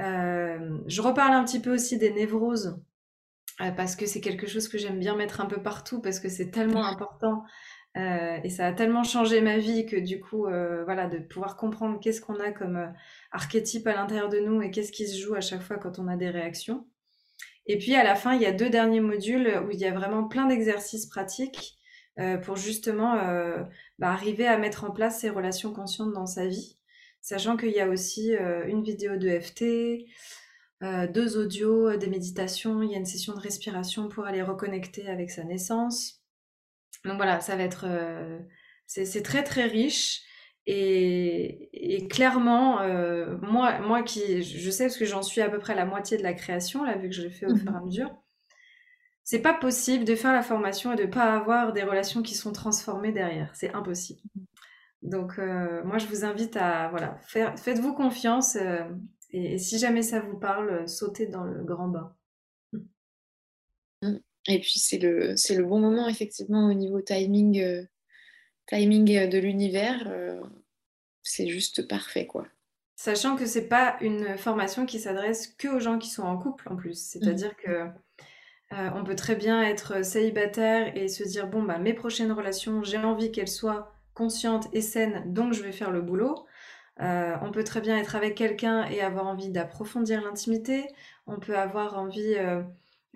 [0.02, 2.80] Euh, je reparle un petit peu aussi des névroses
[3.62, 6.28] euh, parce que c'est quelque chose que j'aime bien mettre un peu partout parce que
[6.28, 7.44] c'est tellement important
[7.96, 11.56] euh, et ça a tellement changé ma vie que du coup, euh, voilà, de pouvoir
[11.56, 12.92] comprendre qu'est-ce qu'on a comme
[13.32, 16.08] archétype à l'intérieur de nous et qu'est-ce qui se joue à chaque fois quand on
[16.08, 16.88] a des réactions.
[17.68, 19.94] Et puis à la fin, il y a deux derniers modules où il y a
[19.94, 21.78] vraiment plein d'exercices pratiques
[22.44, 23.16] pour justement
[24.00, 26.78] bah, arriver à mettre en place ces relations conscientes dans sa vie,
[27.22, 28.34] sachant qu'il y a aussi
[28.68, 30.06] une vidéo de FT,
[30.84, 34.42] euh, deux audios, euh, des méditations, il y a une session de respiration pour aller
[34.42, 36.22] reconnecter avec sa naissance.
[37.06, 37.86] Donc voilà, ça va être...
[37.88, 38.40] Euh,
[38.86, 40.22] c'est très très riche.
[40.66, 42.80] Et, clairement,
[43.42, 44.44] moi, moi qui...
[44.44, 46.96] Je sais parce que j'en suis à peu près la moitié de la création, là,
[46.98, 47.86] vu que je l'ai fait au fur et à mhm.
[47.86, 48.16] mesure.
[49.24, 52.52] C'est pas possible de faire la formation et de pas avoir des relations qui sont
[52.52, 53.50] transformées derrière.
[53.56, 54.22] C'est impossible.
[54.36, 54.46] Mhm.
[55.02, 58.58] Donc, moi, je vous invite à, voilà, faites-vous confiance.
[59.34, 62.16] Et, si jamais ça vous parle, euh, sautez dans le grand bain.
[64.02, 64.18] Mmh.
[64.48, 67.84] Et puis c'est le, c'est le bon moment effectivement au niveau timing, euh,
[68.68, 70.12] timing euh, de l'univers.
[71.24, 72.48] c'est juste parfait quoi.
[72.96, 76.70] Sachant que c'est pas une formation qui s'adresse que aux gens qui sont en couple
[76.70, 77.02] en plus.
[77.02, 77.66] C'est-à-dire mmh.
[77.66, 77.88] que
[78.96, 82.98] on peut très bien être célibataire et se dire bon bah mes prochaines relations, j'ai
[82.98, 86.46] envie qu'elles soient conscientes et saines, donc je vais faire le boulot.
[87.02, 90.88] Euh, on peut très bien être avec quelqu'un et avoir envie d'approfondir l'intimité.
[91.28, 92.62] On peut avoir envie, euh,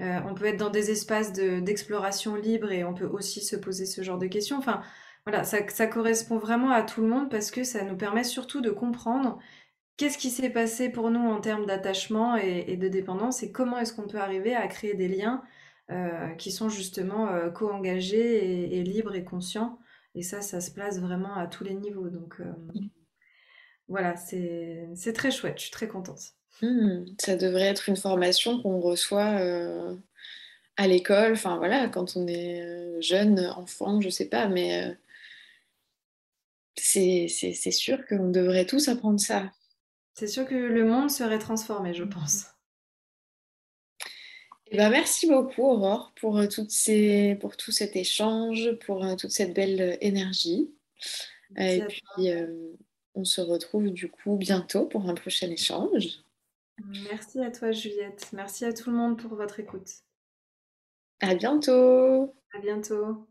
[0.01, 3.85] euh, on peut être dans des espaces d'exploration libre et on peut aussi se poser
[3.85, 4.57] ce genre de questions.
[4.57, 4.81] Enfin,
[5.25, 8.71] voilà, ça, correspond vraiment à tout le monde parce que ça nous permet surtout de
[8.71, 9.39] comprendre
[9.97, 13.93] qu'est-ce qui s'est passé pour nous en termes d'attachement et, de dépendance et comment est-ce
[13.93, 15.43] qu'on peut arriver à créer des liens
[16.37, 19.79] qui sont justement co-engagés et, libres et conscients.
[20.15, 22.09] Et ça, ça se place vraiment à tous les niveaux.
[22.09, 22.41] Donc,
[23.87, 26.33] voilà, c'est très chouette, je suis très contente.
[26.61, 29.95] Mmh, ça devrait être une formation qu'on reçoit euh,
[30.75, 34.93] à l'école, enfin voilà, quand on est euh, jeune, enfant, je sais pas, mais euh,
[36.75, 39.51] c'est sûr qu'on devrait tous apprendre ça.
[40.15, 42.45] C'est sûr que le monde serait transformé, je pense.
[44.69, 49.53] Eh ben, merci beaucoup Aurore pour, toutes ces, pour tout cet échange, pour toute cette
[49.53, 50.73] belle énergie.
[51.55, 52.31] Et puis,
[53.17, 56.21] on se retrouve du coup bientôt pour un prochain échange.
[57.09, 58.29] Merci à toi Juliette.
[58.33, 59.89] Merci à tout le monde pour votre écoute.
[61.19, 62.33] À bientôt.
[62.53, 63.27] À bientôt.